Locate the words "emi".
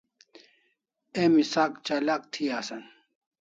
1.21-1.43